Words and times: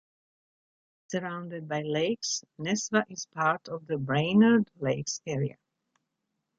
Surrounded 1.09 1.67
by 1.67 1.83
lakes, 1.83 2.43
Nisswa 2.59 3.03
is 3.07 3.27
part 3.35 3.67
of 3.67 3.85
the 3.85 3.99
Brainerd 3.99 4.67
Lakes 4.79 5.21
Area. 5.27 5.57